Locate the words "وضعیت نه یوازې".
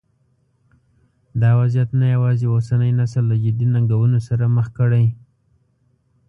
1.59-2.45